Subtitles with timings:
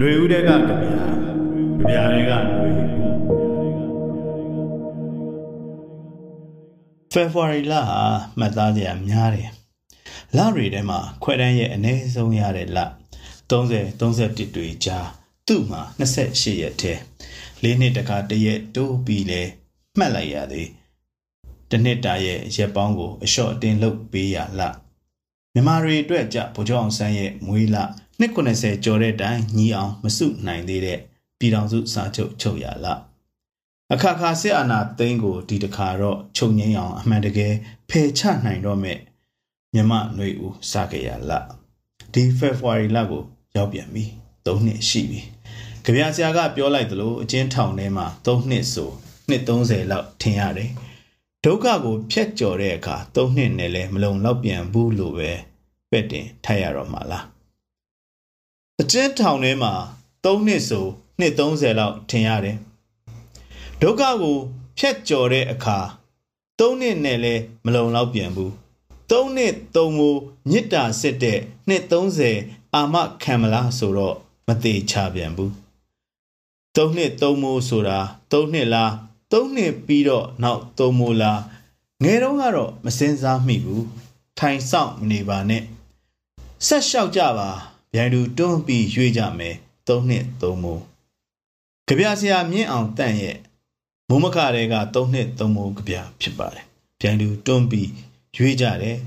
[0.00, 0.72] လွေဦးတဲ့ကကြပြာကြ
[1.88, 2.70] ပြာတွေကလွေ
[7.12, 8.00] ဖေဖော်ဝါရီလဟာ
[8.38, 9.50] မှတ်သားစရာများတယ်
[10.36, 12.78] လတွေထဲမှာခွဲတန်းရဲ့အနည်းဆုံးရတဲ့လ
[13.50, 15.08] 30 31တွေကြား
[15.46, 16.92] သူ့မှာ28ရက်ထဲ
[17.62, 19.42] ၄နှစ်တကာတရက်တိုးပြီးလဲ
[19.98, 20.68] မှတ်လိုက်ရသေး
[21.70, 24.60] တနှစ်တာရဲ့ရက်ပေါင်းကိုအလျှော့အတင်းလုပ်ပေးရလ
[25.54, 27.76] မြမာတွေအတွက်ကြဗိုလ်ချုပ်အောင်ဆန်းရဲ့မွေးလ
[28.20, 30.98] နှစ်90ကျော်တဲ့တိုင်ညီအောင်မစုနိုင်သေးတဲ့
[31.38, 32.86] ပြည်တော်စုစာချုပ်ချုပ်ရလ
[33.92, 37.54] အခါခါစစ်အာဏာသိမ်းကိုဒီတခါတော့ချုပ်ငိမ့်အောင် အမှန်တကယ်
[37.90, 38.98] ဖယ်ချနိုင်တော့မဲ့
[39.74, 41.32] မြမຫນွေဦးစကြရလ
[42.12, 43.22] ဒီဖေဖော်ဝါရီလကို
[43.56, 44.04] ရောက်ပြန်ပြီ
[44.46, 45.20] ၃နှစ်ရှိပြီ
[45.84, 48.90] ကြပြဆရာကပြောလိုက်သလိုအချင်းထောင်ထဲမှာ၃နှစ်ဆို
[49.28, 50.70] နှစ်30လောက်ထင်ရတယ်
[51.44, 55.30] ဒုက္ခကိုဖျက်ကျော်တဲ့အခါ၃နှစ်နဲ့လည်းမလုံလောက်ပြန်ဘူးလို့ပဲ
[55.90, 57.33] ပဲ့တင်ထိုက်ရတော့မှာလား
[58.80, 59.72] အကျဉ်းထောင်ထဲမှာ
[60.24, 60.86] ၃နှစ်ဆို
[61.18, 62.56] နှစ်30လောက်ထင်ရတယ်
[63.80, 64.36] ဒုက္ခကို
[64.78, 65.78] ဖျက်ကျော်တဲ့အခါ
[66.58, 68.52] ၃နှစ်နဲ့လည်းမလုံလောက်ပြန်ဘူး
[69.10, 71.82] ၃နှစ်၃မိုးမြစ်တာစစ်တဲ့နှစ်
[72.30, 75.52] 30အာမခံမလားဆိုတော့မသေးချပြန်ဘူး
[76.76, 77.98] ၃နှစ်၃မိုးဆိုတာ
[78.30, 78.90] ၃နှစ်လား
[79.32, 81.40] ၃နှစ်ပြီးတော့နောက်၃မိုးလား
[82.02, 83.84] ငယ်တော့ကတော့မစင်စားမိဘူး
[84.38, 85.62] ထိုင်ဆောင်မနေပါနဲ့
[86.66, 87.50] ဆက်လျှောက်ကြပါ
[87.94, 89.54] ဗျိုင်သူတွန်းပြီးရွေးကြမယ်
[89.86, 90.82] ၃နှစ်၃မိုး
[91.86, 93.36] ကြပြဆရာမြင့်အောင်တန့်ရဲ့
[94.08, 96.64] မုံမခတဲ့က၃နှစ်၃မိုးကြပြဖြစ်ပါတယ်
[97.00, 97.90] ဗျိုင်သူတွန်းပြီး
[98.36, 98.98] ရွေးကြတယ်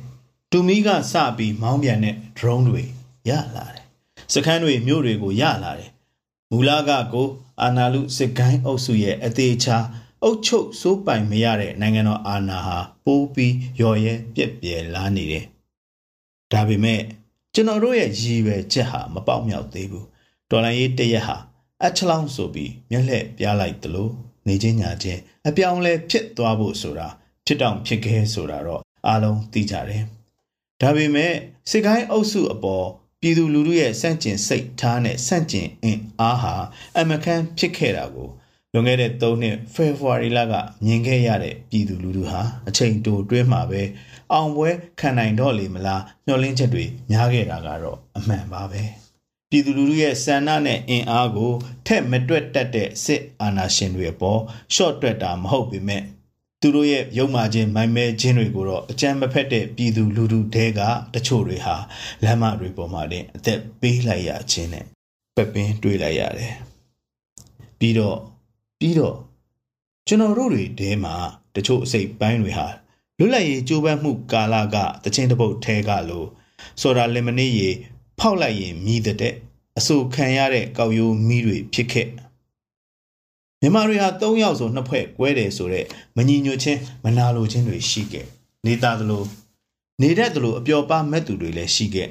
[0.51, 2.83] တူမီကစပြီးမောင်းပြန်တဲ့ drone တွေ
[3.29, 3.85] ရလာတယ်
[4.33, 5.91] စခန်းတွေမြို့တွေကိုရလာတယ်
[6.51, 7.27] မူလကကို
[7.61, 9.77] အာနာလူစစ်ကိုင်းအုပ်စုရဲ့အသေးချာ
[10.23, 15.45] အုပ်ချုပ်စိုးပိုင်မရတဲ့နိုင်ငံတော်အာဏာဟာပိုးပြီးရော်ရဲပြက်ပြဲလာနေတယ်
[16.51, 17.01] ဒါပေမဲ့
[17.59, 20.07] ကျွန်တော်တို့ရဲ့ရည်ပဲချက်ဟာမပေါက်မြောက်သေးဘူး
[20.49, 21.37] တော်လိုင်းရေးတရက်ဟာ
[21.83, 24.09] အချလောင်းဆိုပြီးမျက်လှည့်ပြလိုက်သလို
[24.47, 27.07] နေချင်းညာချင်းအပြောင်းလဲဖြစ်သွားဖို့ဆိုတာ
[27.45, 30.03] ဖြစ်တောင်ဖြစ်ခဲဆိုတာတော့အားလုံးသိကြတယ်
[30.81, 31.33] ဒါပေမဲ့
[31.69, 32.85] စစ်ကိုင်းအုပ်စုအပေါ်
[33.21, 36.55] ပြည်သူလူထုရဲ့စန့်ကျင်စိတ်ထားနဲ့စန့်ကျင်အင်အားဟာ
[36.97, 38.29] အမကန်ဖြစ်ခဲ့တာကို
[38.77, 40.53] လွန်ခဲ့တဲ့3နှစ်ဖေဖော်ဝါရီလက
[40.85, 43.81] မြင်ခဲ့ရတဲ့ပြည်သူလူထုဟာအချိန်တိုတွဲမှာပဲ
[44.33, 48.81] အောင်ပွဲခံနိုင်တော့လေမလားမျှော်လင့်ချက်တွေများခဲ့တာကတော့အမှန်ပါပဲ
[49.49, 51.51] ပြည်သူလူထုရဲ့ဆန္ဒနဲ့အင်အားကို
[51.87, 54.39] ထက်မတွက်တတ်တဲ့စစ်အာဏာရှင်တွေအပေါ်
[54.75, 56.03] ရှော့တွက်တာမဟုတ်ပေမဲ့
[56.61, 60.81] သူတို့ရဲ့ရုံမာခြင်းမိုင်းမဲခြင်းတွေကိုတော့အကြမ်းမဖက်တဲ့ပြည်သူလူထုတဲက
[61.13, 61.75] တချို့တွေဟာ
[62.23, 64.85] လမ်းမတွေပေါ်မှာတင်အသက်ပေးလိုက်ရခြင်းနဲ့
[65.35, 66.53] ပပင်းတွေးလိုက်ရတယ်
[67.79, 68.17] ပြီးတော့
[68.79, 69.17] ပြီးတော့
[70.07, 71.15] ကျွန်တော်တို့တွေတဲမှာ
[71.55, 72.67] တချို့အစိတ်ပိုင်းတွေဟာ
[73.17, 76.27] လွတ်လပ်ရေးကြိုးပမ်းမှုကာလကတချင်းတပုတ်ထဲကလို့
[76.81, 77.69] ဆိုတာလင်မနေရေ
[78.19, 79.35] ဖောက်လိုက်ရင်မြည်တဲ့
[79.77, 82.07] အဆူခံရတဲ့ကောက်ရိုးမီးတွေဖြစ်ခဲ့
[83.61, 88.25] မြန်မာတွေဟာ၃ယောက်ဆိုနှစ်ဖွဲ့ကွဲတယ်ဆိုတော့မညီညွတ်ခြင်းမနာလိုခြင်းတွေရှိခဲ့
[88.65, 89.23] နေသားသလို
[90.01, 92.09] နေတတ်သလိုအပျော်ပါမဲ့သူတွေလည်းရှိခဲ့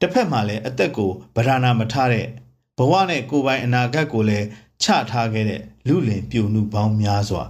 [0.00, 2.26] တစ်ဖက်မှာလည်းအသက်ကိုဗราနာမထားတဲ့
[2.78, 4.46] ဘဝနဲ့ကိုယ်ပိုင်အနာဂတ်ကိုလည်း
[4.82, 7.42] ချထားခဲ့တဲ့လူလင်ပြိုနှုပေါင်းများစွာ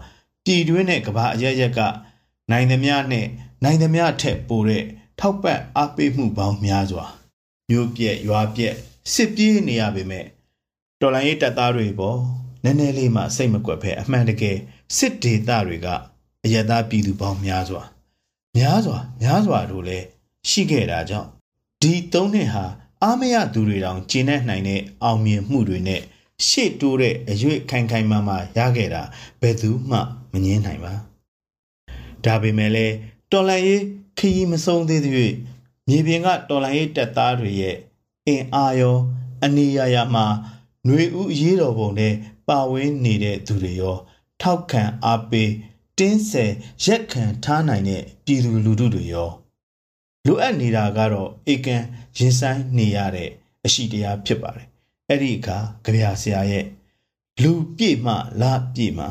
[0.44, 1.80] ပြည်တွင်းနဲ့ကဘာအရရက်က
[2.50, 3.26] နိုင်သမျှနဲ့
[3.64, 4.84] နိုင်သမျှထက်ပိုတဲ့
[5.20, 7.04] ထောက်ပံ့အားပေးမှုပေါင်းများစွာ
[7.70, 8.74] မြို့ပြက်ရွာပြက်
[9.12, 10.24] စစ်ပြေးနေရပေမဲ့
[11.00, 12.18] တော်လိုင်းရေးတပ်သားတွေပေါ့
[12.64, 14.56] နည်းနည်းလေးမှစိတ်မကွက်ဖဲအမှန်တကယ်
[14.96, 15.88] စစ်ဒေသတွေက
[16.44, 17.82] အယက်သားပြည်သူပေါင်းများစွာ
[18.56, 20.04] များစွာများစွာတို့လည်း
[20.48, 21.28] ရှိခဲ့တာကြောင့်
[21.82, 22.64] ဒီသုံးနှစ်ဟာ
[23.02, 26.02] အာမရသူတွေတောင်ကျင်းနေနိုင်တဲ့အောင်မြင်မှုတွေနဲ့
[26.46, 29.02] ရှေ့တိုးတဲ့အရွေ့ခိုင်ခိုင်မာမာရခဲ့တာ
[29.40, 29.98] ဘယ်သူမှ
[30.32, 30.94] မငင်းနိုင်ပါ
[32.24, 32.94] ဒါပေမဲ့လည်း
[33.32, 33.82] တော်လန်ရေး
[34.18, 35.34] ခရီးမဆုံးသေးသည့်
[35.88, 37.76] မြေပြင်ကတော်လန်ရေးတပ်သားတွေရဲ့
[38.26, 38.96] အင်အားရော
[39.44, 40.26] အနေရရမှာ
[40.84, 42.14] ຫນွေဦးရေးတော်ပုံနဲ့
[42.48, 43.96] ပါဝင်နေတဲ့သူတွေရော
[44.40, 45.50] ထောက်ခံအားပေး
[45.98, 46.52] တင်းဆယ်
[46.84, 49.30] ရက်ခံထားနိုင်တဲ့ပြည်သူလူထုတွေရော
[50.26, 51.82] လိုအပ်နေတာကတော့အေကန်
[52.18, 53.30] ရင်ဆိုင်နေရတဲ့
[53.64, 54.68] အရှိတရားဖြစ်ပါတယ်
[55.08, 56.66] အဲ့ဒီအခါကြပြဆရာရဲ့
[57.42, 59.06] လူပြည့်မှလာပြည့်မှ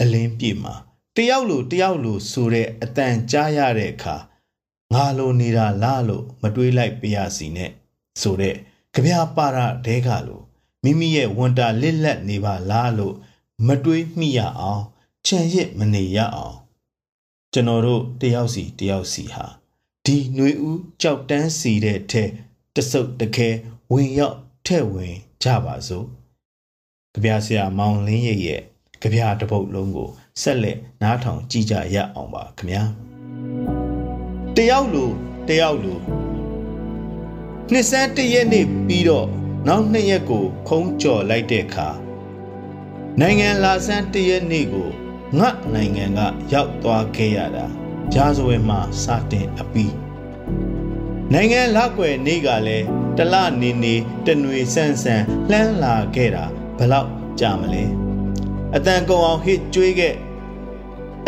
[0.00, 0.72] အလင်းပြည့်မှ
[1.16, 4.16] တယောက်လိုတယောက်လိုဆိုတဲ့အတန်ကြားရတဲ့အခါ
[4.92, 7.70] ငါလိုနေတာလားလို့မတွေးလိုက်ပြရစီနဲ့
[8.20, 8.56] ဆိုတဲ့
[8.94, 10.44] ကြပြပါရတဲကလို့
[10.84, 13.14] မိမိရဲ့ဝန်တာလစ်လက်နေပါလားလို့
[13.66, 14.84] မတွေးမိရအောင်
[15.26, 16.56] ခြံရစ်မနေရအောင်
[17.52, 19.46] ကျွန်တော်တို့တယောက်စီတယောက်စီဟာ
[20.04, 22.24] ဒီຫນွေဦးကြောက်တန်းစီတဲ့ထဲ
[22.74, 23.48] တဆုပ်တခဲ
[23.92, 24.36] ဝင်ရောက်
[24.66, 26.06] ထဲ့ဝင်ကြပါစို့
[27.14, 28.60] ကြပြဆရာမောင်လင်းရဲ့ရဲ့
[29.02, 30.08] ကြပြတပုတ်လုံးကို
[30.40, 32.82] ဆက်လက်နားထောင်ကြည့်ကြရအောင်ပါခင်ဗျာ
[34.56, 35.10] တယောက်လို
[35.48, 35.98] တယောက်လို
[37.72, 39.28] နှစ်ဆန်းတရက်နေ့ပြီးတော့
[39.68, 41.88] နောက်နှစ်ရက်ကို ခုံးကြော်လိုက်တဲ့အခါ
[43.20, 44.88] နိုင်ငံလာဆန်းတရက်နေ့ကို
[45.38, 46.20] ငါနိုင်ငံက
[46.52, 47.66] ရောက်သွားခဲ့ရတာ
[48.12, 49.94] ဂျာဇဝဲမှာစတင်အပီး
[51.32, 52.86] နိုင်ငံလောက်ွယ်နေ့ကလည်း
[53.18, 53.94] တလနေနေ
[54.26, 56.44] တနွေဆန်းဆန်းလှမ်းလာခဲ့တာ
[56.78, 57.84] ဘလောက်ကြာမလဲ
[58.76, 60.14] အတန်ကုံအောင်ဟစ်ကြွေးခဲ့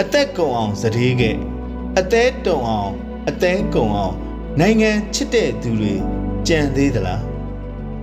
[0.00, 1.36] အသက်ကုံအောင်စတေးခဲ့
[1.98, 2.92] အသေးတုံအောင်
[3.28, 4.14] အသေးကုံအောင်
[4.60, 5.94] နိုင်ငံချစ်တဲ့သူတွေ
[6.48, 7.22] ကြံသေးသလား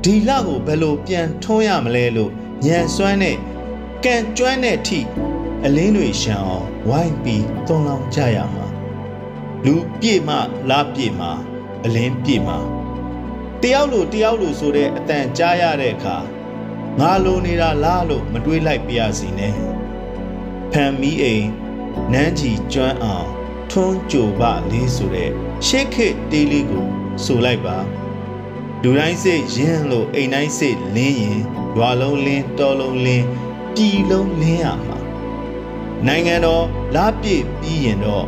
[0.03, 2.31] ဒီလကိုဘယ်လိုပြန်ထွန်းရမလဲလို့
[2.65, 3.37] ညံစွမ်းနဲ့
[4.05, 4.99] ကံကျွမ်းတဲ့ထိ
[5.65, 8.65] အလင်းတွေရှံအောင်ဝိုင်းပြီးသွန်လောင်းကြရမှာ
[9.65, 10.35] လူပြည့်မှ
[10.69, 11.27] လားပြည့်မှ
[11.83, 12.55] အလင်းပြည့်မှ
[13.65, 16.17] တယောက်လိုတယောက်လိုဆိုတဲ့အတန်ကြားရတဲ့အခါ
[16.99, 19.55] ငါလိုနေတာလားလို့မတွေးလိုက်ပြရစီနဲ့
[20.71, 21.47] ဖန်မီအိမ်
[22.13, 23.29] နန်းကြီးကျွမ်းအောင်
[23.71, 25.31] ထွန်းကြိုပလေးဆိုတဲ့
[25.67, 26.87] ရှေ့ခေတ်တေးလေးကို
[27.23, 27.77] ဆိုလိုက်ပါ
[28.81, 31.41] လူတိုင်းစိတ်ရင်းလို့အိမ်တိုင်းစိတ်လင်းရင်
[31.77, 33.25] ရွာလုံးလင်းတော်လုံးလင်း
[33.75, 34.97] ပြည်လုံးလင်းရမှာ
[36.07, 36.65] နိုင်ငံတော်
[36.95, 38.27] လားပြည့်ပြီးရင်တော့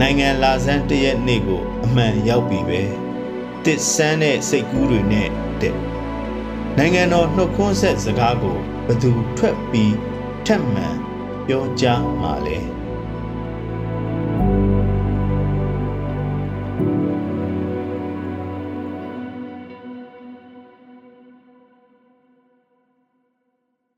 [0.00, 2.82] နိုင်ငံလာဆန်းတရက်နေ့ကိုအမှန်ရောက်ပြီပဲ
[3.66, 5.28] တစ်ဆန်းတဲ့စိတ်ကူးတွေနဲ့
[5.60, 5.76] တဲ့
[6.78, 9.94] နိုင်ငံတော်နှုတ်ခွန်းဆက်စကားကိုဘသူထွက်ပြီး
[10.46, 10.96] ထက်မှန်
[11.46, 12.58] ပြောကြားမှာလဲ